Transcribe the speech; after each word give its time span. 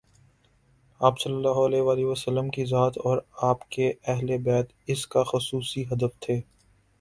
آپﷺ 1.01 2.49
کی 2.49 2.65
ذات 2.65 2.97
اور 2.97 3.17
آپ 3.41 3.69
کے 3.69 3.93
اہل 4.07 4.37
بیت 4.37 4.73
اس 4.87 5.07
کاخصوصی 5.07 5.83
ہدف 5.91 6.19
تھے۔ 6.19 6.41